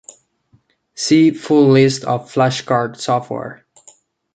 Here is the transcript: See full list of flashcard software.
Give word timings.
See 0.95 1.29
full 1.29 1.67
list 1.69 2.05
of 2.05 2.33
flashcard 2.33 2.99
software. 2.99 3.67